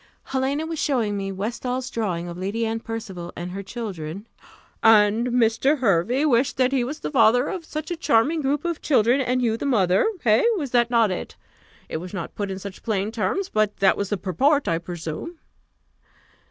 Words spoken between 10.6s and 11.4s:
not that it?